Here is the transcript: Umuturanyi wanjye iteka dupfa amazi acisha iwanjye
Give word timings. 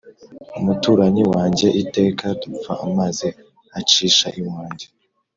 Umuturanyi 0.59 1.23
wanjye 1.33 1.67
iteka 1.83 2.25
dupfa 2.41 2.71
amazi 2.85 3.27
acisha 3.79 4.27
iwanjye 4.41 4.85